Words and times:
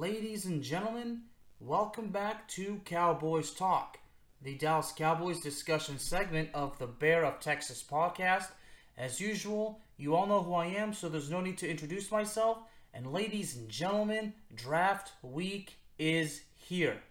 Ladies 0.00 0.46
and 0.46 0.62
gentlemen, 0.62 1.24
welcome 1.60 2.08
back 2.08 2.48
to 2.48 2.80
Cowboys 2.86 3.50
Talk, 3.50 3.98
the 4.40 4.54
Dallas 4.54 4.94
Cowboys 4.96 5.42
discussion 5.42 5.98
segment 5.98 6.48
of 6.54 6.78
the 6.78 6.86
Bear 6.86 7.22
of 7.22 7.38
Texas 7.38 7.84
podcast. 7.86 8.46
As 8.96 9.20
usual, 9.20 9.82
you 9.98 10.16
all 10.16 10.26
know 10.26 10.42
who 10.42 10.54
I 10.54 10.68
am, 10.68 10.94
so 10.94 11.10
there's 11.10 11.28
no 11.28 11.42
need 11.42 11.58
to 11.58 11.68
introduce 11.68 12.10
myself. 12.10 12.60
And 12.94 13.12
ladies 13.12 13.58
and 13.58 13.68
gentlemen, 13.68 14.32
draft 14.54 15.12
week 15.20 15.74
is 15.98 16.44
here. 16.56 17.02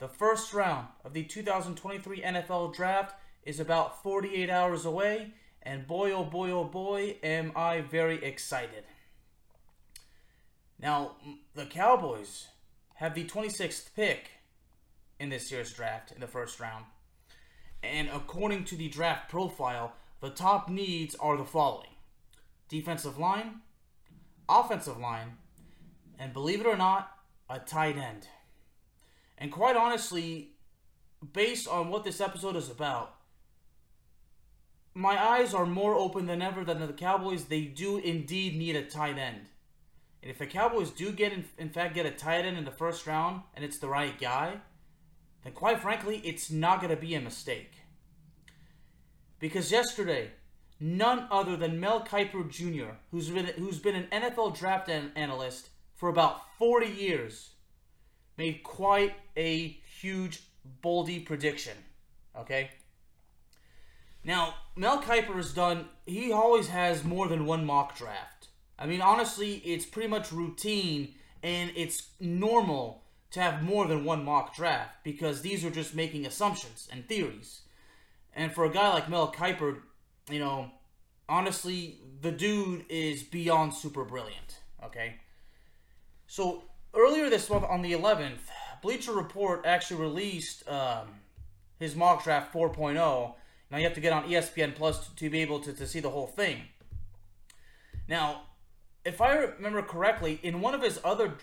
The 0.00 0.08
first 0.08 0.52
round 0.52 0.88
of 1.04 1.12
the 1.12 1.22
2023 1.22 2.22
NFL 2.22 2.74
Draft 2.74 3.14
is 3.44 3.60
about 3.60 4.02
48 4.02 4.50
hours 4.50 4.84
away, 4.84 5.34
and 5.62 5.86
boy, 5.86 6.10
oh 6.10 6.24
boy, 6.24 6.50
oh 6.50 6.64
boy, 6.64 7.18
am 7.22 7.52
I 7.54 7.82
very 7.82 8.24
excited. 8.24 8.82
Now, 10.84 11.12
the 11.54 11.64
Cowboys 11.64 12.48
have 12.96 13.14
the 13.14 13.24
26th 13.24 13.94
pick 13.96 14.32
in 15.18 15.30
this 15.30 15.50
year's 15.50 15.72
draft 15.72 16.12
in 16.12 16.20
the 16.20 16.26
first 16.26 16.60
round. 16.60 16.84
And 17.82 18.10
according 18.10 18.64
to 18.64 18.76
the 18.76 18.88
draft 18.88 19.30
profile, 19.30 19.94
the 20.20 20.28
top 20.28 20.68
needs 20.68 21.14
are 21.14 21.38
the 21.38 21.44
following 21.46 21.88
defensive 22.68 23.18
line, 23.18 23.62
offensive 24.46 24.98
line, 24.98 25.38
and 26.18 26.34
believe 26.34 26.60
it 26.60 26.66
or 26.66 26.76
not, 26.76 27.16
a 27.48 27.60
tight 27.60 27.96
end. 27.96 28.28
And 29.38 29.50
quite 29.50 29.76
honestly, 29.76 30.50
based 31.32 31.66
on 31.66 31.88
what 31.88 32.04
this 32.04 32.20
episode 32.20 32.56
is 32.56 32.68
about, 32.68 33.14
my 34.92 35.18
eyes 35.18 35.54
are 35.54 35.64
more 35.64 35.94
open 35.94 36.26
than 36.26 36.42
ever 36.42 36.62
that 36.62 36.78
the 36.78 36.92
Cowboys 36.92 37.46
they 37.46 37.62
do 37.62 37.96
indeed 37.96 38.54
need 38.54 38.76
a 38.76 38.84
tight 38.84 39.16
end. 39.16 39.48
And 40.24 40.30
if 40.30 40.38
the 40.38 40.46
Cowboys 40.46 40.88
do 40.88 41.12
get 41.12 41.34
in, 41.34 41.44
in 41.58 41.68
fact 41.68 41.94
get 41.94 42.06
a 42.06 42.10
tight 42.10 42.46
end 42.46 42.56
in 42.56 42.64
the 42.64 42.70
first 42.70 43.06
round 43.06 43.42
and 43.52 43.62
it's 43.62 43.78
the 43.78 43.88
right 43.88 44.18
guy, 44.18 44.54
then 45.42 45.52
quite 45.52 45.82
frankly, 45.82 46.22
it's 46.24 46.50
not 46.50 46.80
going 46.80 46.88
to 46.88 47.00
be 47.00 47.14
a 47.14 47.20
mistake. 47.20 47.72
Because 49.38 49.70
yesterday, 49.70 50.30
none 50.80 51.28
other 51.30 51.58
than 51.58 51.78
Mel 51.78 52.02
Kiper 52.02 52.48
Jr., 52.48 52.94
who's 53.10 53.28
been 53.28 53.44
who's 53.58 53.78
been 53.78 53.96
an 53.96 54.06
NFL 54.10 54.58
draft 54.58 54.88
an- 54.88 55.12
analyst 55.14 55.68
for 55.94 56.08
about 56.08 56.40
40 56.56 56.86
years, 56.86 57.50
made 58.38 58.62
quite 58.62 59.12
a 59.36 59.76
huge 60.00 60.42
boldy 60.82 61.22
prediction. 61.22 61.76
Okay? 62.34 62.70
Now, 64.24 64.54
Mel 64.74 65.02
Kiper 65.02 65.36
has 65.36 65.52
done, 65.52 65.90
he 66.06 66.32
always 66.32 66.68
has 66.68 67.04
more 67.04 67.28
than 67.28 67.44
one 67.44 67.66
mock 67.66 67.94
draft. 67.94 68.48
I 68.78 68.86
mean, 68.86 69.00
honestly, 69.00 69.54
it's 69.64 69.86
pretty 69.86 70.08
much 70.08 70.32
routine 70.32 71.14
and 71.42 71.70
it's 71.76 72.08
normal 72.20 73.02
to 73.32 73.40
have 73.40 73.62
more 73.62 73.86
than 73.86 74.04
one 74.04 74.24
mock 74.24 74.56
draft 74.56 75.04
because 75.04 75.42
these 75.42 75.64
are 75.64 75.70
just 75.70 75.94
making 75.94 76.26
assumptions 76.26 76.88
and 76.90 77.06
theories. 77.08 77.62
And 78.34 78.52
for 78.52 78.64
a 78.64 78.70
guy 78.70 78.88
like 78.92 79.08
Mel 79.08 79.32
Kiper, 79.32 79.80
you 80.30 80.38
know, 80.38 80.70
honestly, 81.28 81.98
the 82.20 82.32
dude 82.32 82.84
is 82.88 83.22
beyond 83.22 83.74
super 83.74 84.04
brilliant, 84.04 84.60
okay? 84.84 85.16
So, 86.26 86.64
earlier 86.94 87.28
this 87.30 87.48
month 87.50 87.64
on 87.68 87.82
the 87.82 87.92
11th, 87.92 88.38
Bleacher 88.82 89.12
Report 89.12 89.64
actually 89.66 90.00
released 90.00 90.68
um, 90.68 91.08
his 91.78 91.94
mock 91.94 92.24
draft 92.24 92.52
4.0 92.52 93.34
now 93.74 93.78
you 93.78 93.84
have 93.86 93.94
to 93.94 94.00
get 94.00 94.12
on 94.12 94.28
ESPN 94.28 94.76
Plus 94.76 95.04
to, 95.08 95.16
to 95.16 95.30
be 95.30 95.40
able 95.40 95.58
to, 95.58 95.72
to 95.72 95.86
see 95.86 95.98
the 95.98 96.10
whole 96.10 96.28
thing. 96.28 96.62
Now, 98.06 98.42
if 99.04 99.20
I 99.20 99.34
remember 99.34 99.82
correctly, 99.82 100.40
in 100.42 100.60
one 100.60 100.74
of 100.74 100.82
his 100.82 100.98
other 101.04 101.34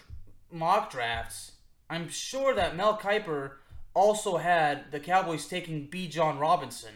mock 0.52 0.92
drafts, 0.92 1.54
I'm 1.90 2.10
sure 2.10 2.54
that 2.56 2.76
Mel 2.76 2.98
Kiper 2.98 3.54
also 3.94 4.38
had 4.38 4.92
the 4.92 5.00
Cowboys 5.00 5.48
taking 5.48 5.88
Bijan 5.88 6.40
Robinson. 6.40 6.94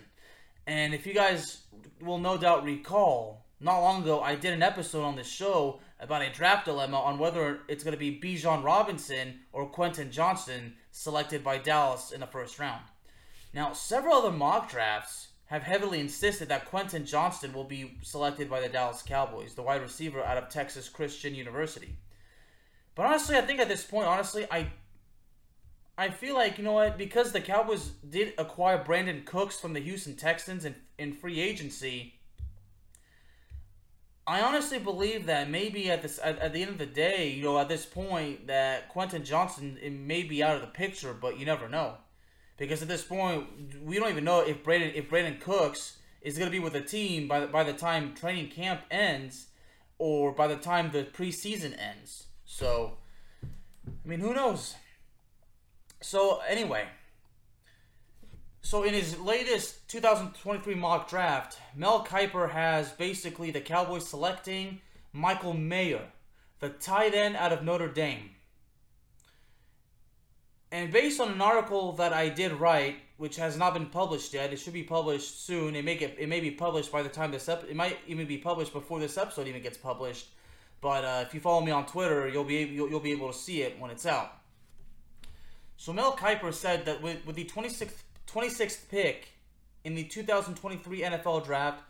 And 0.66 0.94
if 0.94 1.06
you 1.06 1.14
guys 1.14 1.64
will 2.02 2.18
no 2.18 2.38
doubt 2.38 2.64
recall, 2.64 3.46
not 3.60 3.80
long 3.80 4.02
ago 4.02 4.22
I 4.22 4.36
did 4.36 4.54
an 4.54 4.64
episode 4.64 5.04
on 5.04 5.16
this 5.16 5.28
show 5.28 5.80
about 6.00 6.22
a 6.22 6.32
draft 6.32 6.66
dilemma 6.66 6.98
on 6.98 7.20
whether 7.20 7.60
it's 7.68 7.84
going 7.84 7.94
to 7.94 8.00
be 8.00 8.20
Bijan 8.20 8.64
Robinson 8.64 9.40
or 9.54 9.68
Quentin 9.68 10.12
Johnston 10.12 10.76
selected 10.92 11.44
by 11.44 11.58
Dallas 11.58 12.12
in 12.12 12.20
the 12.20 12.28
first 12.28 12.60
round. 12.60 12.84
Now, 13.54 13.74
several 13.74 14.16
other 14.16 14.32
mock 14.32 14.70
drafts 14.70 15.30
have 15.48 15.64
heavily 15.64 16.00
insisted 16.00 16.50
that 16.50 16.66
Quentin 16.66 17.06
Johnston 17.06 17.54
will 17.54 17.64
be 17.64 17.98
selected 18.02 18.50
by 18.50 18.62
the 18.62 18.70
Dallas 18.70 19.04
Cowboys, 19.04 19.54
the 19.54 19.62
wide 19.62 19.82
receiver 19.82 20.24
out 20.24 20.38
of 20.38 20.50
Texas 20.50 20.90
Christian 20.90 21.36
University. 21.36 21.98
But 22.96 23.06
honestly, 23.06 23.38
I 23.38 23.42
think 23.42 23.60
at 23.60 23.68
this 23.68 23.84
point, 23.84 24.08
honestly, 24.08 24.48
I 24.50 24.70
I 25.98 26.10
feel 26.10 26.36
like, 26.36 26.58
you 26.58 26.64
know 26.64 26.74
what, 26.74 26.98
because 26.98 27.32
the 27.32 27.40
Cowboys 27.40 27.92
did 28.10 28.34
acquire 28.38 28.84
Brandin 28.84 29.26
Cooks 29.26 29.60
from 29.60 29.74
the 29.74 29.80
Houston 29.80 30.16
Texans 30.16 30.66
in, 30.66 30.76
in 30.98 31.14
free 31.14 31.40
agency, 31.40 32.16
I 34.28 34.42
honestly 34.42 34.80
believe 34.80 35.28
that 35.28 35.50
maybe 35.50 35.90
at 35.90 36.02
this 36.02 36.20
at, 36.22 36.40
at, 36.40 36.52
the 36.52 36.64
end 36.64 36.72
of 36.72 36.78
the 36.80 36.86
day, 36.86 37.30
you 37.30 37.44
know, 37.44 37.60
at 37.60 37.70
this 37.70 37.86
point, 37.86 38.48
that 38.48 38.90
Quentin 38.90 39.24
Johnston 39.24 39.78
it 39.82 39.92
may 39.92 40.24
be 40.24 40.44
out 40.44 40.56
of 40.56 40.62
the 40.62 40.68
picture, 40.68 41.14
but 41.14 41.40
you 41.40 41.46
never 41.46 41.70
know. 41.70 41.96
Because 42.58 42.82
at 42.82 42.88
this 42.88 43.04
point, 43.04 43.48
we 43.84 43.98
don't 43.98 44.10
even 44.10 44.24
know 44.24 44.40
if 44.42 44.64
Brandin 44.64 44.94
if 44.96 45.10
Brandin 45.10 45.40
Cooks 45.42 45.98
is 46.22 46.38
going 46.38 46.50
to 46.50 46.52
be 46.52 46.60
with 46.60 46.74
the 46.74 46.82
team 46.82 47.28
by 47.28 47.40
the, 47.42 47.48
by 47.48 47.64
the 47.64 47.74
time 47.74 48.14
training 48.14 48.50
camp 48.50 48.82
ends, 48.90 49.48
or 49.98 50.32
by 50.32 50.48
the 50.48 50.56
time 50.56 50.92
the 50.92 51.04
preseason 51.04 51.78
ends. 51.78 52.28
So, 52.46 52.98
I 53.46 54.08
mean, 54.08 54.20
who 54.20 54.34
knows? 54.34 54.76
So 56.02 56.42
anyway, 56.48 56.88
so 58.62 58.84
in 58.84 58.94
his 58.94 59.20
latest 59.20 59.88
2023 59.90 60.76
mock 60.76 61.10
draft, 61.10 61.60
Mel 61.76 62.06
Kiper 62.06 62.52
has 62.52 62.92
basically 62.92 63.52
the 63.52 63.62
Cowboys 63.62 64.08
selecting 64.08 64.82
Michael 65.14 65.54
Mayer, 65.54 66.02
the 66.60 66.70
tight 66.70 67.14
end 67.14 67.36
out 67.36 67.54
of 67.54 67.64
Notre 67.64 67.88
Dame. 67.88 68.35
And 70.76 70.92
based 70.92 71.22
on 71.22 71.32
an 71.32 71.40
article 71.40 71.94
that 71.94 72.12
I 72.12 72.28
did 72.28 72.52
write, 72.52 72.98
which 73.16 73.38
has 73.38 73.56
not 73.58 73.74
been 73.74 73.86
published 73.86 74.34
yet, 74.34 74.52
it 74.52 74.58
should 74.58 74.74
be 74.74 74.84
published 74.84 75.46
soon. 75.46 75.74
It 75.74 75.86
may 75.86 75.96
get, 75.96 76.18
it 76.20 76.28
may 76.28 76.42
be 76.42 76.52
published 76.52 76.92
by 76.92 77.02
the 77.02 77.08
time 77.08 77.32
this 77.32 77.48
ep- 77.48 77.64
it 77.70 77.78
might 77.78 77.98
even 78.08 78.28
be 78.28 78.38
published 78.38 78.74
before 78.74 79.00
this 79.00 79.18
episode 79.18 79.48
even 79.48 79.62
gets 79.62 79.78
published. 79.78 80.28
But 80.82 81.06
uh, 81.06 81.24
if 81.26 81.34
you 81.34 81.40
follow 81.40 81.64
me 81.64 81.72
on 81.72 81.86
Twitter, 81.86 82.28
you'll 82.28 82.44
be 82.44 82.58
able, 82.58 82.74
you'll, 82.74 82.90
you'll, 82.90 83.00
be 83.00 83.14
able 83.14 83.32
to 83.32 83.38
see 83.38 83.62
it 83.62 83.80
when 83.80 83.90
it's 83.90 84.06
out. 84.06 84.34
So 85.78 85.94
Mel 85.94 86.12
Kiper 86.12 86.54
said 86.54 86.84
that 86.88 87.02
with, 87.02 87.26
with 87.26 87.38
the 87.38 87.46
26th 87.46 88.04
26th 88.28 88.90
pick 88.90 89.30
in 89.86 89.96
the 89.96 90.04
2023 90.04 91.04
NFL 91.04 91.46
Draft, 91.46 91.84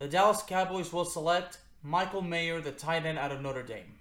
the 0.00 0.06
Dallas 0.06 0.42
Cowboys 0.46 0.92
will 0.92 1.06
select 1.06 1.60
Michael 1.82 2.20
Mayer, 2.20 2.60
the 2.60 2.72
tight 2.72 3.06
end 3.06 3.18
out 3.18 3.32
of 3.32 3.40
Notre 3.40 3.62
Dame. 3.62 3.97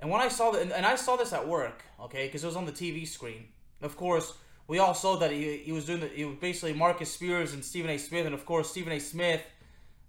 And 0.00 0.10
when 0.10 0.20
I 0.20 0.28
saw 0.28 0.50
that, 0.50 0.60
and 0.62 0.86
I 0.86 0.96
saw 0.96 1.16
this 1.16 1.32
at 1.32 1.46
work, 1.46 1.84
okay, 2.00 2.26
because 2.26 2.44
it 2.44 2.46
was 2.46 2.56
on 2.56 2.66
the 2.66 2.72
TV 2.72 3.06
screen. 3.06 3.46
Of 3.80 3.96
course, 3.96 4.34
we 4.66 4.78
all 4.78 4.94
saw 4.94 5.16
that 5.16 5.30
he, 5.30 5.58
he 5.58 5.72
was 5.72 5.86
doing 5.86 6.00
the, 6.00 6.08
he 6.08 6.24
was 6.24 6.36
basically 6.36 6.72
Marcus 6.72 7.12
Spears 7.12 7.52
and 7.52 7.64
Stephen 7.64 7.90
A. 7.90 7.98
Smith, 7.98 8.26
and 8.26 8.34
of 8.34 8.44
course 8.46 8.70
Stephen 8.70 8.92
A. 8.92 8.98
Smith 8.98 9.42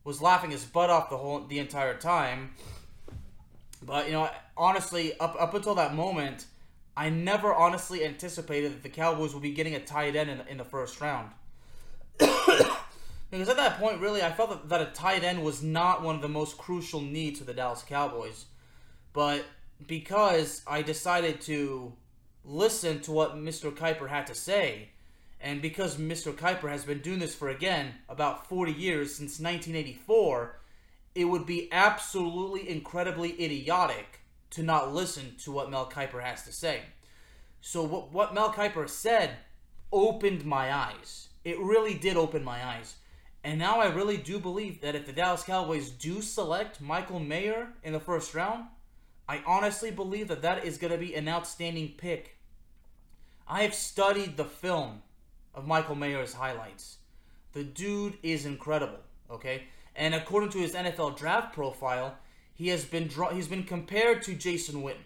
was 0.03 0.22
laughing 0.22 0.51
his 0.51 0.63
butt 0.63 0.90
off 0.90 1.09
the 1.09 1.18
whole 1.18 1.46
the 1.46 1.59
entire 1.59 1.97
time. 1.97 2.53
But 3.81 4.07
you 4.07 4.13
know, 4.13 4.29
honestly, 4.57 5.18
up 5.19 5.35
up 5.40 5.53
until 5.53 5.75
that 5.75 5.94
moment, 5.94 6.46
I 6.97 7.09
never 7.09 7.53
honestly 7.53 8.06
anticipated 8.06 8.73
that 8.73 8.84
the 8.84 8.90
Cowboys 8.90 9.34
would 9.34 9.44
be 9.44 9.52
getting 9.52 9.75
a 9.75 9.79
tight 9.79 10.16
end 10.16 10.29
in, 10.29 10.41
in 10.47 10.57
the 10.57 10.63
first 10.63 11.02
round. 11.02 11.31
because 12.17 13.50
at 13.50 13.57
that 13.57 13.78
point, 13.79 14.00
really, 14.00 14.22
I 14.22 14.31
felt 14.31 14.50
that, 14.52 14.69
that 14.69 14.81
a 14.81 14.91
tight 14.91 15.23
end 15.23 15.44
was 15.44 15.62
not 15.62 16.02
one 16.02 16.16
of 16.16 16.22
the 16.22 16.29
most 16.29 16.57
crucial 16.57 17.02
needs 17.02 17.40
for 17.40 17.46
the 17.46 17.53
Dallas 17.53 17.84
Cowboys. 17.84 18.46
But 19.12 19.46
because 19.85 20.61
I 20.67 20.81
decided 20.81 21.41
to 21.41 21.93
listen 22.43 23.01
to 23.01 23.11
what 23.11 23.35
Mr. 23.35 23.72
Kiper 23.72 24.09
had 24.09 24.27
to 24.27 24.35
say, 24.35 24.89
and 25.41 25.61
because 25.61 25.97
Mr. 25.97 26.33
Kiper 26.33 26.69
has 26.69 26.85
been 26.85 26.99
doing 26.99 27.19
this 27.19 27.35
for 27.35 27.49
again 27.49 27.95
about 28.09 28.47
40 28.47 28.72
years 28.72 29.16
since 29.16 29.39
1984, 29.39 30.59
it 31.13 31.25
would 31.25 31.45
be 31.45 31.69
absolutely 31.72 32.69
incredibly 32.69 33.31
idiotic 33.43 34.22
to 34.51 34.63
not 34.63 34.93
listen 34.93 35.35
to 35.43 35.51
what 35.51 35.69
Mel 35.69 35.89
Kiper 35.89 36.23
has 36.23 36.43
to 36.43 36.51
say. 36.51 36.81
So 37.61 37.83
what 37.83 38.11
what 38.11 38.33
Mel 38.33 38.53
Kiper 38.53 38.87
said 38.87 39.37
opened 39.91 40.45
my 40.45 40.73
eyes. 40.73 41.29
It 41.43 41.59
really 41.59 41.93
did 41.93 42.17
open 42.17 42.43
my 42.43 42.66
eyes. 42.66 42.95
And 43.43 43.59
now 43.59 43.79
I 43.79 43.93
really 43.93 44.17
do 44.17 44.39
believe 44.39 44.81
that 44.81 44.95
if 44.95 45.05
the 45.05 45.13
Dallas 45.13 45.43
Cowboys 45.43 45.91
do 45.91 46.21
select 46.21 46.81
Michael 46.81 47.19
Mayer 47.19 47.69
in 47.83 47.93
the 47.93 47.99
first 47.99 48.33
round, 48.33 48.66
I 49.27 49.41
honestly 49.45 49.91
believe 49.91 50.27
that 50.27 50.41
that 50.43 50.66
is 50.66 50.77
going 50.77 50.93
to 50.93 50.99
be 50.99 51.16
an 51.16 51.27
outstanding 51.27 51.93
pick. 51.97 52.37
I 53.47 53.63
have 53.63 53.73
studied 53.73 54.37
the 54.37 54.45
film 54.45 55.01
of 55.53 55.67
Michael 55.67 55.95
Mayer's 55.95 56.33
highlights. 56.33 56.97
The 57.53 57.63
dude 57.63 58.17
is 58.22 58.45
incredible, 58.45 58.99
okay? 59.31 59.63
And 59.95 60.13
according 60.13 60.49
to 60.51 60.59
his 60.59 60.73
NFL 60.73 61.17
draft 61.17 61.53
profile, 61.53 62.17
he 62.53 62.67
has 62.69 62.85
been 62.85 63.07
draw- 63.07 63.33
he's 63.33 63.47
been 63.47 63.63
compared 63.63 64.22
to 64.23 64.35
Jason 64.35 64.83
Witten. 64.83 65.05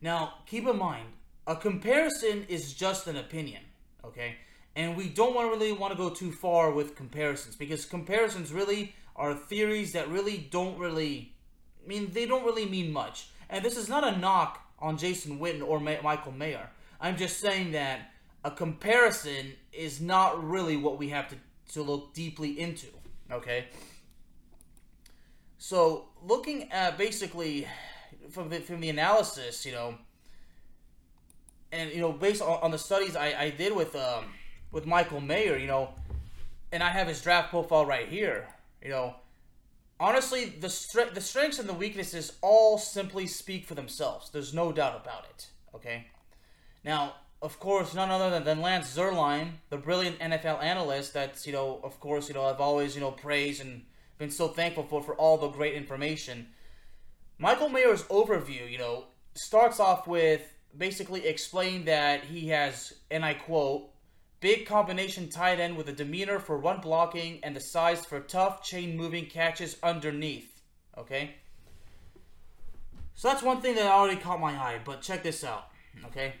Now, 0.00 0.34
keep 0.46 0.66
in 0.66 0.78
mind, 0.78 1.08
a 1.46 1.56
comparison 1.56 2.44
is 2.48 2.74
just 2.74 3.06
an 3.06 3.16
opinion, 3.16 3.62
okay? 4.04 4.36
And 4.76 4.96
we 4.96 5.08
don't 5.08 5.34
want 5.34 5.46
to 5.46 5.58
really 5.58 5.72
want 5.72 5.92
to 5.92 5.96
go 5.96 6.10
too 6.10 6.32
far 6.32 6.70
with 6.70 6.96
comparisons 6.96 7.56
because 7.56 7.84
comparisons 7.84 8.52
really 8.52 8.94
are 9.16 9.34
theories 9.34 9.92
that 9.92 10.08
really 10.08 10.36
don't 10.50 10.78
really 10.78 11.32
I 11.84 11.88
mean 11.88 12.10
they 12.12 12.26
don't 12.26 12.44
really 12.44 12.66
mean 12.66 12.92
much. 12.92 13.28
And 13.50 13.64
this 13.64 13.76
is 13.76 13.88
not 13.88 14.04
a 14.04 14.16
knock 14.16 14.60
on 14.78 14.96
Jason 14.96 15.38
Witten 15.38 15.66
or 15.66 15.80
Michael 15.80 16.32
Mayer. 16.32 16.70
I'm 17.00 17.16
just 17.16 17.38
saying 17.38 17.72
that 17.72 18.10
a 18.44 18.50
comparison 18.50 19.52
is 19.72 20.00
not 20.00 20.42
really 20.42 20.76
what 20.76 20.98
we 20.98 21.08
have 21.10 21.28
to, 21.28 21.36
to 21.72 21.82
look 21.82 22.14
deeply 22.14 22.58
into, 22.58 22.86
okay? 23.30 23.66
So, 25.58 26.06
looking 26.22 26.70
at 26.70 26.98
basically 26.98 27.66
from 28.30 28.50
the, 28.50 28.60
from 28.60 28.80
the 28.80 28.90
analysis, 28.90 29.64
you 29.64 29.72
know, 29.72 29.94
and 31.72 31.90
you 31.90 32.00
know, 32.00 32.12
based 32.12 32.42
on, 32.42 32.60
on 32.62 32.70
the 32.70 32.78
studies 32.78 33.16
I, 33.16 33.34
I 33.38 33.50
did 33.50 33.74
with 33.74 33.96
um, 33.96 34.26
with 34.70 34.86
Michael 34.86 35.20
Mayer, 35.20 35.56
you 35.56 35.66
know, 35.66 35.90
and 36.70 36.82
I 36.82 36.90
have 36.90 37.08
his 37.08 37.22
draft 37.22 37.50
profile 37.50 37.86
right 37.86 38.08
here, 38.08 38.48
you 38.82 38.90
know, 38.90 39.14
honestly, 39.98 40.46
the 40.46 40.68
stre- 40.68 41.14
the 41.14 41.20
strengths 41.20 41.58
and 41.58 41.68
the 41.68 41.74
weaknesses 41.74 42.32
all 42.40 42.78
simply 42.78 43.26
speak 43.26 43.66
for 43.66 43.74
themselves. 43.74 44.30
There's 44.30 44.54
no 44.54 44.72
doubt 44.72 45.00
about 45.02 45.26
it. 45.30 45.48
Okay, 45.74 46.06
now 46.84 47.14
of 47.44 47.60
course, 47.60 47.92
none 47.92 48.10
other 48.10 48.30
than, 48.30 48.44
than 48.44 48.62
Lance 48.62 48.96
Zierlein, 48.96 49.50
the 49.68 49.76
brilliant 49.76 50.18
NFL 50.18 50.62
analyst 50.62 51.12
that's, 51.12 51.46
you 51.46 51.52
know, 51.52 51.78
of 51.84 52.00
course, 52.00 52.26
you 52.26 52.34
know, 52.34 52.44
I've 52.44 52.60
always, 52.60 52.94
you 52.94 53.02
know, 53.02 53.10
praised 53.10 53.60
and 53.60 53.82
been 54.16 54.30
so 54.30 54.48
thankful 54.48 54.84
for, 54.84 55.02
for 55.02 55.14
all 55.16 55.36
the 55.36 55.48
great 55.48 55.74
information. 55.74 56.46
Michael 57.36 57.68
Mayer's 57.68 58.04
overview, 58.04 58.70
you 58.70 58.78
know, 58.78 59.04
starts 59.34 59.78
off 59.78 60.06
with 60.06 60.40
basically 60.76 61.26
explaining 61.26 61.84
that 61.84 62.24
he 62.24 62.48
has, 62.48 62.94
and 63.10 63.22
I 63.22 63.34
quote, 63.34 63.90
big 64.44 64.66
combination 64.66 65.26
tight 65.30 65.58
end 65.58 65.74
with 65.74 65.88
a 65.88 65.92
demeanor 65.92 66.38
for 66.38 66.58
run 66.58 66.78
blocking 66.78 67.40
and 67.42 67.56
the 67.56 67.60
size 67.60 68.04
for 68.04 68.20
tough 68.20 68.62
chain 68.62 68.94
moving 68.94 69.24
catches 69.24 69.78
underneath. 69.82 70.60
Okay? 70.98 71.36
So 73.14 73.28
that's 73.28 73.42
one 73.42 73.62
thing 73.62 73.74
that 73.76 73.86
already 73.86 74.20
caught 74.20 74.42
my 74.42 74.52
eye, 74.52 74.80
but 74.84 75.00
check 75.00 75.22
this 75.22 75.44
out. 75.44 75.68
Okay? 76.04 76.34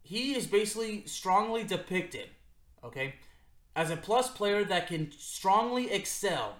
He 0.00 0.34
is 0.34 0.46
basically 0.46 1.04
strongly 1.04 1.64
depicted, 1.64 2.30
okay, 2.82 3.16
as 3.74 3.90
a 3.90 3.96
plus 3.98 4.30
player 4.30 4.64
that 4.64 4.86
can 4.86 5.12
strongly 5.18 5.92
excel 5.92 6.56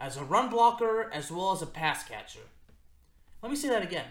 as 0.00 0.16
a 0.16 0.24
run 0.24 0.50
blocker 0.50 1.08
as 1.12 1.30
well 1.30 1.52
as 1.52 1.62
a 1.62 1.66
pass 1.66 2.02
catcher. 2.02 2.48
Let 3.44 3.50
me 3.50 3.56
say 3.56 3.68
that 3.68 3.84
again. 3.84 4.06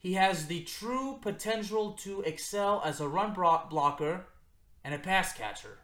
He 0.00 0.14
has 0.14 0.46
the 0.46 0.64
true 0.64 1.20
potential 1.22 1.92
to 2.00 2.22
excel 2.22 2.82
as 2.84 3.00
a 3.00 3.06
run 3.06 3.34
blocker 3.34 4.24
and 4.84 4.94
a 4.94 4.98
pass 4.98 5.32
catcher. 5.32 5.78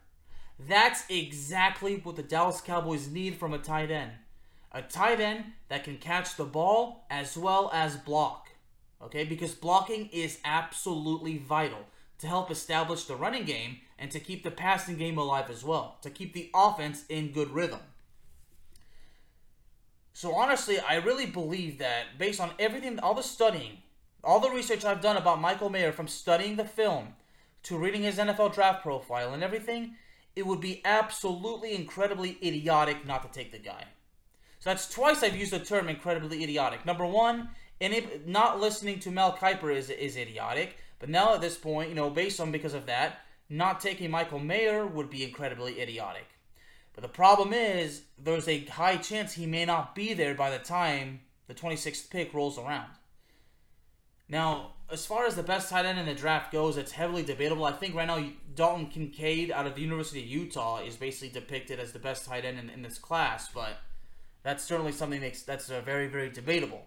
That's 0.59 1.03
exactly 1.09 1.97
what 2.03 2.15
the 2.15 2.23
Dallas 2.23 2.61
Cowboys 2.61 3.09
need 3.09 3.35
from 3.35 3.53
a 3.53 3.59
tight 3.59 3.91
end. 3.91 4.11
A 4.71 4.81
tight 4.81 5.19
end 5.19 5.45
that 5.69 5.83
can 5.83 5.97
catch 5.97 6.35
the 6.35 6.45
ball 6.45 7.05
as 7.09 7.37
well 7.37 7.71
as 7.73 7.95
block. 7.95 8.49
Okay, 9.01 9.23
because 9.23 9.55
blocking 9.55 10.07
is 10.11 10.39
absolutely 10.43 11.37
vital 11.37 11.87
to 12.19 12.27
help 12.27 12.51
establish 12.51 13.05
the 13.05 13.15
running 13.15 13.45
game 13.45 13.77
and 13.97 14.11
to 14.11 14.19
keep 14.19 14.43
the 14.43 14.51
passing 14.51 14.97
game 14.97 15.17
alive 15.17 15.49
as 15.49 15.63
well, 15.63 15.97
to 16.01 16.09
keep 16.09 16.33
the 16.33 16.49
offense 16.53 17.05
in 17.07 17.31
good 17.31 17.49
rhythm. 17.51 17.79
So 20.11 20.35
honestly, 20.35 20.79
I 20.79 20.95
really 20.95 21.25
believe 21.25 21.77
that 21.77 22.17
based 22.17 22.41
on 22.41 22.51
everything, 22.59 22.99
all 22.99 23.13
the 23.13 23.23
studying, 23.23 23.77
all 24.21 24.41
the 24.41 24.49
research 24.49 24.83
I've 24.83 25.01
done 25.01 25.15
about 25.15 25.39
Michael 25.39 25.69
Mayer 25.69 25.93
from 25.93 26.09
studying 26.09 26.57
the 26.57 26.65
film 26.65 27.13
to 27.63 27.77
reading 27.77 28.03
his 28.03 28.17
NFL 28.17 28.53
draft 28.53 28.83
profile 28.83 29.33
and 29.33 29.43
everything, 29.43 29.95
it 30.35 30.45
would 30.45 30.61
be 30.61 30.81
absolutely 30.85 31.75
incredibly 31.75 32.37
idiotic 32.43 33.05
not 33.05 33.21
to 33.23 33.37
take 33.37 33.51
the 33.51 33.59
guy. 33.59 33.85
So 34.59 34.69
that's 34.69 34.89
twice 34.93 35.23
I've 35.23 35.35
used 35.35 35.53
the 35.53 35.59
term 35.59 35.87
incredibly 35.89 36.43
idiotic. 36.43 36.85
Number 36.85 37.05
one, 37.05 37.49
not 38.25 38.59
listening 38.59 38.99
to 39.01 39.11
Mel 39.11 39.35
Kiper 39.35 39.73
is, 39.73 39.89
is 39.89 40.17
idiotic. 40.17 40.77
But 40.99 41.09
now 41.09 41.33
at 41.33 41.41
this 41.41 41.57
point, 41.57 41.89
you 41.89 41.95
know, 41.95 42.09
based 42.09 42.39
on 42.39 42.51
because 42.51 42.73
of 42.73 42.85
that, 42.87 43.19
not 43.49 43.79
taking 43.79 44.11
Michael 44.11 44.39
Mayer 44.39 44.85
would 44.85 45.09
be 45.09 45.23
incredibly 45.23 45.81
idiotic. 45.81 46.27
But 46.93 47.01
the 47.01 47.07
problem 47.07 47.53
is, 47.53 48.03
there's 48.21 48.47
a 48.47 48.65
high 48.65 48.97
chance 48.97 49.33
he 49.33 49.45
may 49.45 49.65
not 49.65 49.95
be 49.95 50.13
there 50.13 50.35
by 50.35 50.49
the 50.49 50.59
time 50.59 51.21
the 51.47 51.53
26th 51.53 52.09
pick 52.09 52.33
rolls 52.33 52.59
around. 52.59 52.91
Now, 54.27 54.73
as 54.91 55.05
far 55.05 55.25
as 55.25 55.35
the 55.35 55.43
best 55.43 55.69
tight 55.69 55.85
end 55.85 55.99
in 55.99 56.05
the 56.05 56.15
draft 56.15 56.51
goes, 56.51 56.77
it's 56.77 56.91
heavily 56.91 57.23
debatable. 57.23 57.65
I 57.65 57.71
think 57.71 57.95
right 57.95 58.07
now 58.07 58.23
Dalton 58.55 58.87
Kincaid 58.87 59.51
out 59.51 59.67
of 59.67 59.75
the 59.75 59.81
University 59.81 60.21
of 60.21 60.27
Utah 60.27 60.81
is 60.81 60.95
basically 60.95 61.29
depicted 61.29 61.79
as 61.79 61.91
the 61.91 61.99
best 61.99 62.25
tight 62.25 62.45
end 62.45 62.57
in, 62.57 62.69
in 62.69 62.81
this 62.81 62.97
class, 62.97 63.49
but 63.53 63.77
that's 64.43 64.63
certainly 64.63 64.91
something 64.91 65.21
that's, 65.21 65.43
that's 65.43 65.69
uh, 65.69 65.81
very, 65.81 66.07
very 66.07 66.29
debatable. 66.29 66.85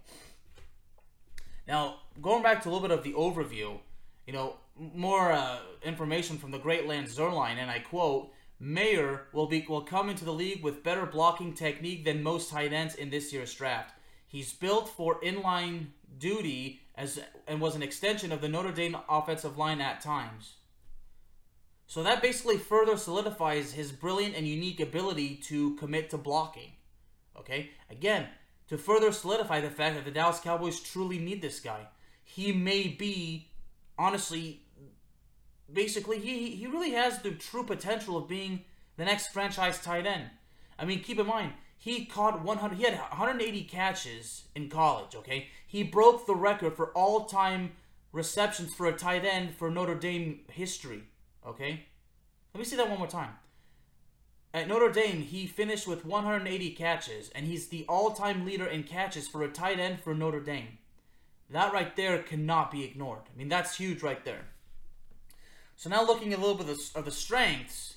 Now, 1.68 1.96
going 2.20 2.42
back 2.42 2.62
to 2.62 2.68
a 2.68 2.70
little 2.70 2.86
bit 2.86 2.96
of 2.96 3.04
the 3.04 3.12
overview, 3.12 3.78
you 4.26 4.32
know, 4.32 4.56
more 4.76 5.32
uh, 5.32 5.58
information 5.84 6.38
from 6.38 6.50
the 6.50 6.58
great 6.58 6.88
Lance 6.88 7.14
Zierlein, 7.14 7.56
and 7.56 7.70
I 7.70 7.78
quote, 7.78 8.32
Mayer 8.58 9.26
will 9.32 9.46
be 9.46 9.64
will 9.68 9.80
come 9.80 10.08
into 10.08 10.24
the 10.24 10.32
league 10.32 10.62
with 10.62 10.84
better 10.84 11.04
blocking 11.04 11.52
technique 11.52 12.04
than 12.04 12.22
most 12.22 12.50
tight 12.50 12.72
ends 12.72 12.94
in 12.94 13.10
this 13.10 13.32
year's 13.32 13.52
draft. 13.52 13.92
He's 14.26 14.52
built 14.52 14.88
for 14.88 15.20
inline 15.20 15.88
duty 16.18 16.80
as 16.94 17.20
and 17.46 17.60
was 17.60 17.74
an 17.74 17.82
extension 17.82 18.32
of 18.32 18.40
the 18.40 18.48
Notre 18.48 18.72
Dame 18.72 18.96
offensive 19.08 19.56
line 19.56 19.80
at 19.80 20.00
times. 20.00 20.54
So 21.86 22.02
that 22.02 22.22
basically 22.22 22.58
further 22.58 22.96
solidifies 22.96 23.72
his 23.72 23.92
brilliant 23.92 24.34
and 24.34 24.46
unique 24.46 24.80
ability 24.80 25.36
to 25.48 25.74
commit 25.76 26.10
to 26.10 26.18
blocking. 26.18 26.72
Okay? 27.38 27.70
Again, 27.90 28.28
to 28.68 28.78
further 28.78 29.12
solidify 29.12 29.60
the 29.60 29.70
fact 29.70 29.96
that 29.96 30.04
the 30.04 30.10
Dallas 30.10 30.40
Cowboys 30.40 30.80
truly 30.80 31.18
need 31.18 31.42
this 31.42 31.60
guy. 31.60 31.88
He 32.24 32.52
may 32.52 32.88
be 32.88 33.50
honestly, 33.98 34.62
basically, 35.70 36.18
he 36.18 36.56
he 36.56 36.66
really 36.66 36.92
has 36.92 37.18
the 37.18 37.32
true 37.32 37.64
potential 37.64 38.16
of 38.16 38.28
being 38.28 38.64
the 38.96 39.04
next 39.04 39.28
franchise 39.28 39.78
tight 39.82 40.06
end. 40.06 40.30
I 40.78 40.84
mean, 40.84 41.02
keep 41.02 41.18
in 41.18 41.26
mind, 41.26 41.52
he 41.82 42.04
caught 42.04 42.44
100. 42.44 42.76
He 42.76 42.84
had 42.84 42.94
180 42.94 43.64
catches 43.64 44.44
in 44.54 44.68
college. 44.68 45.16
Okay, 45.16 45.48
he 45.66 45.82
broke 45.82 46.26
the 46.28 46.34
record 46.36 46.76
for 46.76 46.92
all-time 46.92 47.72
receptions 48.12 48.72
for 48.72 48.86
a 48.86 48.92
tight 48.92 49.24
end 49.24 49.56
for 49.56 49.68
Notre 49.68 49.96
Dame 49.96 50.42
history. 50.48 51.02
Okay, 51.44 51.86
let 52.54 52.58
me 52.60 52.64
see 52.64 52.76
that 52.76 52.88
one 52.88 53.00
more 53.00 53.08
time. 53.08 53.30
At 54.54 54.68
Notre 54.68 54.92
Dame, 54.92 55.22
he 55.22 55.48
finished 55.48 55.88
with 55.88 56.06
180 56.06 56.70
catches, 56.70 57.30
and 57.30 57.48
he's 57.48 57.66
the 57.66 57.84
all-time 57.88 58.46
leader 58.46 58.66
in 58.66 58.84
catches 58.84 59.26
for 59.26 59.42
a 59.42 59.48
tight 59.48 59.80
end 59.80 59.98
for 60.04 60.14
Notre 60.14 60.38
Dame. 60.38 60.78
That 61.50 61.72
right 61.72 61.96
there 61.96 62.18
cannot 62.18 62.70
be 62.70 62.84
ignored. 62.84 63.22
I 63.34 63.36
mean, 63.36 63.48
that's 63.48 63.76
huge 63.76 64.04
right 64.04 64.24
there. 64.24 64.44
So 65.74 65.90
now 65.90 66.06
looking 66.06 66.32
a 66.32 66.36
little 66.36 66.54
bit 66.54 66.68
of 66.68 66.76
the, 66.76 66.98
of 67.00 67.04
the 67.06 67.10
strengths, 67.10 67.96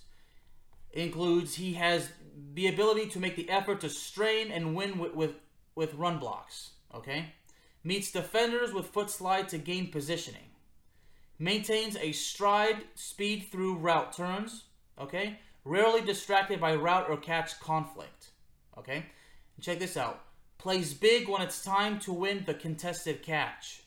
includes 0.91 1.55
he 1.55 1.73
has 1.73 2.09
the 2.53 2.67
ability 2.67 3.07
to 3.07 3.19
make 3.19 3.35
the 3.35 3.49
effort 3.49 3.81
to 3.81 3.89
strain 3.89 4.51
and 4.51 4.75
win 4.75 4.97
with, 4.97 5.13
with, 5.13 5.35
with 5.75 5.93
run 5.95 6.19
blocks. 6.19 6.71
Okay? 6.93 7.33
Meets 7.83 8.11
defenders 8.11 8.73
with 8.73 8.87
foot 8.87 9.09
slide 9.09 9.49
to 9.49 9.57
gain 9.57 9.91
positioning. 9.91 10.41
Maintains 11.37 11.97
a 11.97 12.11
stride 12.11 12.83
speed 12.95 13.47
through 13.51 13.75
route 13.75 14.13
turns. 14.13 14.63
Okay? 14.99 15.39
Rarely 15.63 16.01
distracted 16.01 16.59
by 16.59 16.75
route 16.75 17.09
or 17.09 17.17
catch 17.17 17.59
conflict. 17.59 18.29
Okay? 18.77 19.05
Check 19.61 19.79
this 19.79 19.97
out 19.97 20.25
plays 20.65 20.95
big 20.95 21.29
when 21.29 21.43
it's 21.43 21.63
time 21.63 21.99
to 21.99 22.11
win 22.11 22.43
the 22.47 22.53
contested 22.55 23.21
catch. 23.21 23.83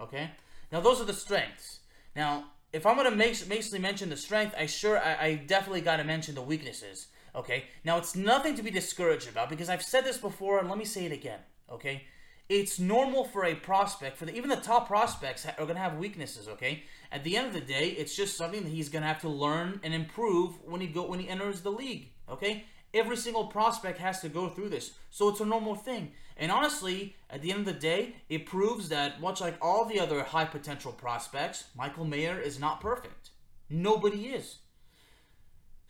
Okay? 0.00 0.32
Now, 0.72 0.80
those 0.80 1.00
are 1.00 1.04
the 1.04 1.14
strengths. 1.14 1.78
Now, 2.16 2.46
if 2.72 2.84
I'm 2.84 2.96
going 2.96 3.08
to 3.08 3.16
basically 3.16 3.78
mention 3.78 4.08
the 4.08 4.16
strength, 4.16 4.56
I 4.58 4.66
sure, 4.66 4.98
I, 4.98 5.26
I 5.26 5.34
definitely 5.36 5.82
got 5.82 5.98
to 5.98 6.04
mention 6.04 6.34
the 6.34 6.42
weaknesses. 6.42 7.06
Okay? 7.38 7.64
Now, 7.84 7.96
it's 7.96 8.16
nothing 8.16 8.56
to 8.56 8.62
be 8.62 8.70
discouraged 8.70 9.28
about 9.28 9.48
because 9.48 9.68
I've 9.68 9.82
said 9.82 10.04
this 10.04 10.18
before, 10.18 10.58
and 10.58 10.68
let 10.68 10.76
me 10.76 10.84
say 10.84 11.06
it 11.06 11.12
again. 11.12 11.38
Okay? 11.70 12.02
It's 12.48 12.78
normal 12.78 13.24
for 13.24 13.44
a 13.44 13.54
prospect, 13.54 14.16
for 14.16 14.24
the, 14.24 14.34
even 14.34 14.50
the 14.50 14.56
top 14.56 14.88
prospects 14.88 15.46
are 15.46 15.64
going 15.64 15.74
to 15.74 15.80
have 15.80 15.98
weaknesses. 15.98 16.48
Okay? 16.48 16.82
At 17.12 17.22
the 17.22 17.36
end 17.36 17.46
of 17.46 17.52
the 17.52 17.60
day, 17.60 17.90
it's 17.90 18.16
just 18.16 18.36
something 18.36 18.64
that 18.64 18.70
he's 18.70 18.88
going 18.88 19.02
to 19.02 19.08
have 19.08 19.20
to 19.20 19.28
learn 19.28 19.80
and 19.82 19.94
improve 19.94 20.54
when 20.64 20.80
he 20.80 20.88
go 20.88 21.06
when 21.06 21.20
he 21.20 21.28
enters 21.28 21.60
the 21.60 21.70
league. 21.70 22.10
Okay? 22.28 22.64
Every 22.92 23.16
single 23.16 23.46
prospect 23.46 23.98
has 23.98 24.20
to 24.22 24.28
go 24.28 24.48
through 24.48 24.70
this. 24.70 24.92
So 25.10 25.28
it's 25.28 25.40
a 25.40 25.44
normal 25.44 25.74
thing. 25.74 26.12
And 26.38 26.50
honestly, 26.50 27.16
at 27.28 27.42
the 27.42 27.50
end 27.50 27.60
of 27.60 27.66
the 27.66 27.72
day, 27.80 28.14
it 28.28 28.46
proves 28.46 28.88
that 28.88 29.20
much 29.20 29.40
like 29.40 29.56
all 29.60 29.84
the 29.84 30.00
other 30.00 30.22
high 30.22 30.46
potential 30.46 30.92
prospects, 30.92 31.64
Michael 31.76 32.06
Mayer 32.06 32.40
is 32.40 32.58
not 32.58 32.80
perfect. 32.80 33.30
Nobody 33.68 34.28
is. 34.28 34.56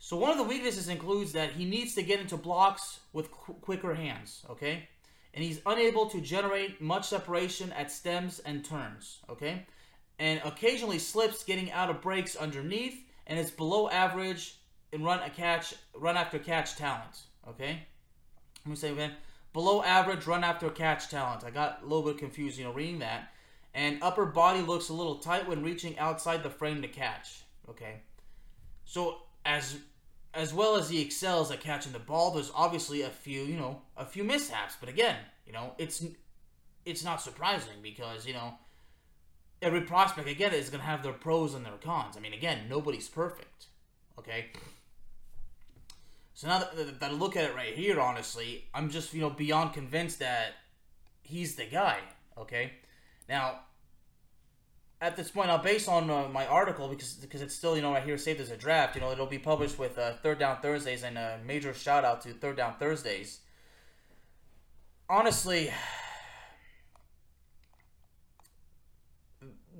So 0.09 0.17
one 0.17 0.31
of 0.31 0.37
the 0.37 0.43
weaknesses 0.43 0.89
includes 0.89 1.33
that 1.33 1.51
he 1.51 1.65
needs 1.65 1.93
to 1.93 2.01
get 2.01 2.19
into 2.19 2.35
blocks 2.35 3.01
with 3.13 3.29
qu- 3.29 3.53
quicker 3.53 3.93
hands, 3.93 4.43
okay? 4.49 4.89
and 5.33 5.43
he's 5.43 5.61
unable 5.65 6.07
to 6.07 6.19
generate 6.19 6.81
much 6.81 7.07
separation 7.07 7.71
at 7.73 7.91
stems 7.91 8.39
and 8.39 8.65
turns. 8.65 9.19
Okay, 9.29 9.67
and 10.17 10.41
occasionally 10.43 10.97
slips 10.97 11.43
getting 11.43 11.71
out 11.71 11.91
of 11.91 12.01
breaks 12.01 12.35
underneath, 12.35 13.05
and 13.27 13.37
is 13.37 13.51
below 13.51 13.87
average 13.87 14.57
in 14.91 15.03
run 15.03 15.19
a 15.19 15.29
catch, 15.29 15.75
run 15.95 16.17
after 16.17 16.39
catch 16.39 16.75
talent. 16.75 17.21
Okay, 17.47 17.83
let 18.65 18.69
me 18.71 18.75
say 18.75 18.91
again, 18.91 19.13
below 19.53 19.83
average 19.83 20.25
run 20.25 20.43
after 20.43 20.71
catch 20.71 21.09
talent. 21.09 21.43
I 21.43 21.51
got 21.51 21.81
a 21.83 21.85
little 21.85 22.03
bit 22.03 22.17
confused, 22.17 22.57
you 22.57 22.63
know, 22.63 22.73
reading 22.73 22.97
that. 22.99 23.31
And 23.75 24.01
upper 24.01 24.25
body 24.25 24.61
looks 24.61 24.89
a 24.89 24.93
little 24.93 25.19
tight 25.19 25.47
when 25.47 25.61
reaching 25.61 25.99
outside 25.99 26.41
the 26.41 26.49
frame 26.49 26.81
to 26.81 26.87
catch. 26.87 27.43
Okay, 27.69 28.01
so 28.85 29.19
as 29.45 29.77
as 30.33 30.53
well 30.53 30.75
as 30.75 30.89
he 30.89 31.01
excels 31.01 31.51
at 31.51 31.61
catching 31.61 31.91
the 31.91 31.99
ball, 31.99 32.31
there's 32.31 32.51
obviously 32.53 33.01
a 33.01 33.09
few, 33.09 33.43
you 33.43 33.57
know, 33.57 33.81
a 33.97 34.05
few 34.05 34.23
mishaps. 34.23 34.75
But 34.79 34.89
again, 34.89 35.15
you 35.45 35.53
know, 35.53 35.73
it's 35.77 36.05
it's 36.85 37.03
not 37.03 37.21
surprising 37.21 37.81
because 37.81 38.25
you 38.25 38.33
know 38.33 38.53
every 39.61 39.81
prospect 39.81 40.27
again 40.27 40.53
is 40.53 40.69
going 40.69 40.81
to 40.81 40.85
have 40.85 41.03
their 41.03 41.13
pros 41.13 41.53
and 41.53 41.65
their 41.65 41.73
cons. 41.73 42.15
I 42.15 42.19
mean, 42.19 42.33
again, 42.33 42.67
nobody's 42.69 43.07
perfect. 43.07 43.65
Okay. 44.17 44.47
So 46.33 46.47
now 46.47 46.59
that, 46.59 46.99
that 46.99 47.11
I 47.11 47.11
look 47.11 47.35
at 47.35 47.43
it 47.43 47.55
right 47.55 47.73
here, 47.73 47.99
honestly, 47.99 48.65
I'm 48.73 48.89
just 48.89 49.13
you 49.13 49.21
know 49.21 49.29
beyond 49.29 49.73
convinced 49.73 50.19
that 50.19 50.53
he's 51.21 51.55
the 51.55 51.65
guy. 51.65 51.99
Okay. 52.37 52.73
Now, 53.27 53.61
at 55.01 55.15
this 55.15 55.31
point, 55.31 55.47
now 55.47 55.57
based 55.57 55.87
on 55.87 56.09
uh, 56.09 56.27
my 56.27 56.45
article, 56.45 56.87
because 56.89 57.13
because 57.13 57.41
it's 57.41 57.55
still 57.55 57.75
you 57.75 57.81
know 57.81 57.93
right 57.93 58.03
here 58.03 58.17
saved 58.17 58.41
as 58.41 58.51
a 58.51 58.57
draft, 58.57 58.95
you 58.95 59.01
know 59.01 59.11
it'll 59.11 59.25
be 59.25 59.39
published 59.39 59.79
with 59.79 59.97
uh, 59.97 60.13
Third 60.21 60.39
Down 60.39 60.59
Thursdays, 60.61 61.03
and 61.03 61.17
a 61.17 61.39
major 61.45 61.73
shout 61.73 62.03
out 62.03 62.21
to 62.21 62.33
Third 62.33 62.57
Down 62.57 62.75
Thursdays. 62.77 63.39
Honestly, 65.09 65.71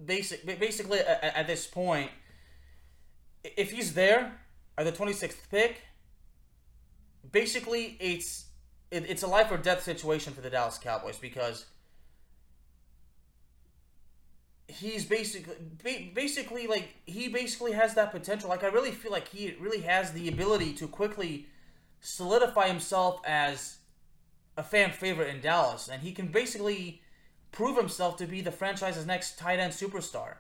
basic 0.06 0.46
basically 0.60 1.00
at, 1.00 1.36
at 1.36 1.48
this 1.48 1.68
point, 1.68 2.12
if 3.44 3.72
he's 3.72 3.94
there 3.94 4.40
at 4.78 4.86
the 4.86 4.92
twenty 4.92 5.14
sixth 5.14 5.48
pick, 5.52 5.82
basically 7.30 7.98
it's 8.00 8.46
it, 8.90 9.04
it's 9.10 9.24
a 9.24 9.28
life 9.28 9.52
or 9.52 9.58
death 9.58 9.84
situation 9.84 10.34
for 10.34 10.40
the 10.40 10.50
Dallas 10.50 10.78
Cowboys 10.78 11.18
because 11.18 11.66
he's 14.70 15.06
basically 15.06 15.56
basically 16.14 16.68
like 16.68 16.90
he 17.06 17.28
basically 17.28 17.72
has 17.72 17.96
that 17.96 18.12
potential. 18.12 18.50
Like 18.50 18.64
I 18.64 18.68
really 18.68 18.92
feel 18.92 19.12
like 19.12 19.30
he 19.30 19.56
really 19.60 19.82
has 19.82 20.12
the 20.12 20.28
ability 20.28 20.74
to 20.74 20.88
quickly 20.88 21.48
solidify 22.00 22.68
himself 22.68 23.20
as 23.26 23.78
a 24.56 24.64
fan 24.64 24.92
favorite 24.92 25.34
in 25.34 25.42
Dallas, 25.42 25.90
and 25.92 26.02
he 26.02 26.12
can 26.12 26.28
basically 26.28 27.02
prove 27.52 27.78
himself 27.78 28.18
to 28.18 28.28
be 28.28 28.42
the 28.42 28.52
franchise's 28.52 29.06
next 29.06 29.38
tight 29.38 29.60
end 29.60 29.74
superstar. 29.74 30.36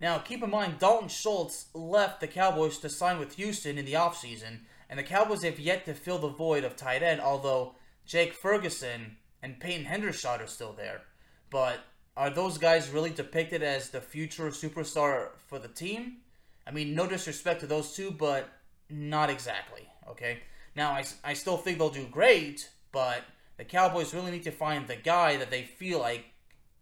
Now, 0.00 0.18
keep 0.18 0.42
in 0.42 0.50
mind, 0.50 0.78
Dalton 0.78 1.08
Schultz 1.08 1.66
left 1.74 2.20
the 2.20 2.26
Cowboys 2.26 2.78
to 2.78 2.88
sign 2.88 3.18
with 3.18 3.36
Houston 3.36 3.78
in 3.78 3.84
the 3.84 3.92
offseason, 3.92 4.60
and 4.88 4.98
the 4.98 5.04
Cowboys 5.04 5.42
have 5.42 5.60
yet 5.60 5.84
to 5.84 5.94
fill 5.94 6.18
the 6.18 6.28
void 6.28 6.64
of 6.64 6.74
tight 6.74 7.02
end, 7.02 7.20
although 7.20 7.76
Jake 8.04 8.32
Ferguson 8.32 9.18
and 9.42 9.60
Peyton 9.60 9.86
Hendershot 9.86 10.42
are 10.42 10.48
still 10.48 10.72
there. 10.72 11.02
But 11.50 11.80
are 12.16 12.30
those 12.30 12.58
guys 12.58 12.90
really 12.90 13.10
depicted 13.10 13.62
as 13.62 13.90
the 13.90 14.00
future 14.00 14.48
superstar 14.48 15.28
for 15.46 15.58
the 15.58 15.68
team? 15.68 16.18
I 16.66 16.70
mean, 16.70 16.94
no 16.94 17.06
disrespect 17.06 17.60
to 17.60 17.66
those 17.66 17.94
two, 17.94 18.10
but 18.10 18.48
not 18.90 19.30
exactly, 19.30 19.88
okay? 20.08 20.40
Now, 20.76 20.92
I, 20.92 21.04
I 21.24 21.34
still 21.34 21.56
think 21.56 21.78
they'll 21.78 21.90
do 21.90 22.06
great, 22.06 22.70
but 22.92 23.22
the 23.56 23.64
Cowboys 23.64 24.14
really 24.14 24.30
need 24.30 24.42
to 24.44 24.50
find 24.50 24.86
the 24.86 24.96
guy 24.96 25.36
that 25.36 25.50
they 25.50 25.62
feel 25.62 25.98
like 25.98 26.26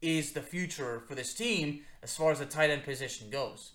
is 0.03 0.33
the 0.33 0.43
future 0.43 1.03
for 1.07 1.15
this 1.15 1.35
team 1.35 1.81
as 2.03 2.17
far 2.17 2.33
as 2.33 2.39
the 2.39 2.47
tight 2.47 2.71
end 2.71 2.85
position 2.85 3.31
goes. 3.31 3.73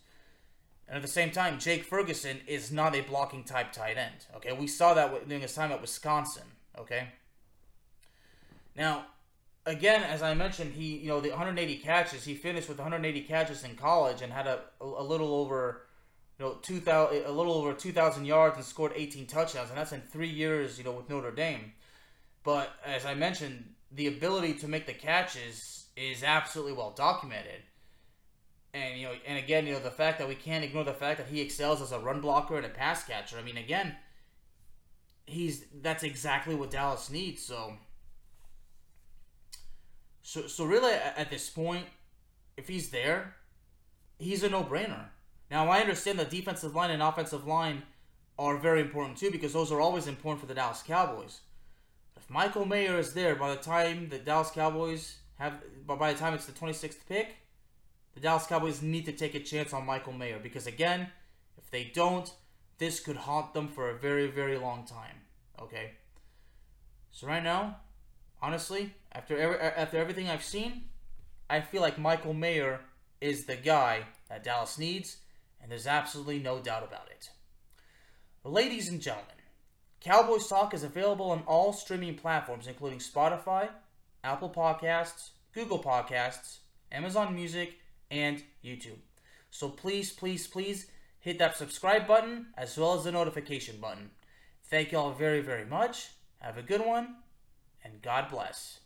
And 0.88 0.96
at 0.96 1.02
the 1.02 1.08
same 1.08 1.32
time, 1.32 1.60
Jake 1.60 1.84
Ferguson 1.84 2.42
is 2.48 2.72
not 2.72 2.96
a 2.96 3.02
blocking 3.02 3.44
type 3.44 3.72
tight 3.72 3.98
end. 3.98 4.26
Okay, 4.36 4.54
we 4.54 4.68
saw 4.68 4.94
that 4.94 5.28
during 5.28 5.42
his 5.42 5.54
time 5.54 5.72
at 5.72 5.82
Wisconsin. 5.82 6.44
Okay. 6.78 7.08
Now, 8.76 9.06
again, 9.66 10.04
as 10.04 10.22
I 10.22 10.34
mentioned, 10.34 10.74
he 10.74 10.98
you 10.98 11.08
know 11.08 11.20
the 11.20 11.30
180 11.30 11.78
catches. 11.78 12.24
He 12.24 12.36
finished 12.36 12.70
with 12.70 12.78
180 12.78 13.22
catches 13.22 13.64
in 13.64 13.76
college 13.76 14.22
and 14.22 14.32
had 14.32 14.48
a, 14.48 14.62
a 14.82 15.04
little 15.04 15.34
over 15.34 15.88
you 16.40 16.46
know 16.46 16.58
2000 16.62 17.26
a 17.26 17.32
little 17.32 17.54
over 17.54 17.74
2,000 17.74 18.26
yards 18.26 18.58
and 18.58 18.66
scored 18.66 18.94
18 18.96 19.28
touchdowns, 19.28 19.70
and 19.70 19.78
that's 19.78 19.92
in 19.92 20.02
three 20.02 20.30
years 20.30 20.78
you 20.78 20.84
know 20.84 20.92
with 20.92 21.10
Notre 21.10 21.32
Dame. 21.32 21.74
But 22.44 22.72
as 22.86 23.06
I 23.06 23.16
mentioned, 23.16 23.74
the 23.92 24.08
ability 24.08 24.54
to 24.56 24.68
make 24.68 24.86
the 24.86 24.94
catches 24.94 25.86
is 25.98 26.24
absolutely 26.24 26.74
well 26.74 26.94
documented. 26.96 27.64
And 28.74 29.00
you 29.00 29.08
know, 29.08 29.14
and 29.26 29.38
again, 29.38 29.66
you 29.66 29.74
know, 29.74 29.80
the 29.80 29.90
fact 29.90 30.20
that 30.20 30.28
we 30.28 30.36
can't 30.36 30.64
ignore 30.64 30.84
the 30.84 30.94
fact 30.94 31.18
that 31.18 31.28
he 31.28 31.42
excels 31.42 31.82
as 31.82 31.92
a 31.92 32.00
run 32.00 32.22
blocker 32.22 32.58
and 32.58 32.66
a 32.66 32.70
pass 32.70 33.06
catcher. 33.06 33.38
I 33.38 33.42
mean, 33.42 33.58
again, 33.58 33.96
he's 35.26 35.66
that's 35.82 36.04
exactly 36.04 36.56
what 36.56 36.72
Dallas 36.72 37.10
needs. 37.10 37.42
So 37.42 37.78
so, 40.26 40.48
so 40.48 40.66
really, 40.66 40.92
at 40.92 41.30
this 41.30 41.52
point, 41.52 41.86
if 42.58 42.68
he's 42.68 42.90
there, 42.90 43.36
he's 44.18 44.42
a 44.42 44.50
no-brainer. 44.50 45.06
Now, 45.52 45.70
I 45.70 45.82
understand 45.82 46.18
the 46.18 46.26
defensive 46.26 46.74
line 46.74 46.90
and 46.90 47.04
offensive 47.04 47.46
line 47.46 47.84
are 48.40 48.58
very 48.58 48.82
important 48.82 49.20
too 49.20 49.30
because 49.30 49.54
those 49.54 49.72
are 49.72 49.80
always 49.80 50.08
important 50.08 50.42
for 50.42 50.48
the 50.48 50.56
Dallas 50.56 50.82
Cowboys. 50.82 51.42
If 52.18 52.28
Michael 52.28 52.66
Mayer 52.66 52.98
is 52.98 53.14
there 53.14 53.36
by 53.36 53.52
the 53.52 53.62
time 53.62 54.10
the 54.10 54.18
Dallas 54.18 54.50
Cowboys 54.50 55.18
have, 55.38 55.62
by 55.86 56.12
the 56.12 56.18
time 56.18 56.34
it's 56.34 56.48
the 56.48 56.54
26th 56.54 57.06
pick, 57.08 57.36
the 58.16 58.20
Dallas 58.20 58.48
Cowboys 58.48 58.82
need 58.82 59.06
to 59.06 59.12
take 59.12 59.36
a 59.36 59.40
chance 59.40 59.74
on 59.74 59.86
Michael 59.86 60.14
Mayer 60.14 60.40
because 60.42 60.66
again, 60.66 61.12
if 61.56 61.70
they 61.70 61.92
don't, 61.94 62.34
this 62.80 63.00
could 63.00 63.18
haunt 63.18 63.54
them 63.54 63.68
for 63.68 63.92
a 63.92 63.96
very, 63.96 64.26
very 64.26 64.58
long 64.58 64.86
time. 64.86 65.22
Okay. 65.62 65.92
So 67.12 67.28
right 67.28 67.44
now, 67.44 67.78
honestly, 68.42 68.96
after 69.16 69.38
every, 69.38 69.58
after 69.60 69.98
everything 69.98 70.30
I've 70.30 70.44
seen, 70.44 70.84
I 71.50 71.62
feel 71.62 71.82
like 71.82 71.98
Michael 71.98 72.34
Mayer 72.34 72.82
is 73.22 73.46
the 73.46 73.56
guy 73.56 74.04
that 74.30 74.44
Dallas 74.44 74.78
needs, 74.78 75.18
and 75.62 75.72
there's 75.72 75.88
absolutely 75.88 76.40
no 76.40 76.60
doubt 76.60 76.84
about 76.84 77.08
it. 77.10 77.30
Ladies 78.44 78.90
and 78.90 79.02
gentlemen, 79.02 79.36
Cowboys 80.02 80.48
Talk 80.48 80.74
is 80.74 80.84
available 80.84 81.32
on 81.32 81.44
all 81.48 81.72
streaming 81.72 82.16
platforms, 82.16 82.68
including 82.68 83.00
Spotify, 83.00 83.70
Apple 84.24 84.50
Podcasts, 84.50 85.30
Google 85.54 85.82
Podcasts, 85.82 86.58
Amazon 86.92 87.34
Music, 87.34 87.80
and 88.12 88.44
YouTube. 88.64 89.00
So 89.50 89.70
please, 89.70 90.12
please, 90.12 90.46
please 90.46 90.88
hit 91.20 91.40
that 91.40 91.58
subscribe 91.58 92.06
button 92.06 92.48
as 92.58 92.78
well 92.78 92.96
as 92.96 93.06
the 93.06 93.12
notification 93.12 93.78
button. 93.80 94.12
Thank 94.66 94.92
you 94.92 94.98
all 94.98 95.14
very, 95.14 95.42
very 95.42 95.66
much. 95.66 96.10
Have 96.40 96.58
a 96.58 96.62
good 96.62 96.86
one, 96.86 97.16
and 97.84 98.02
God 98.02 98.30
bless. 98.30 98.82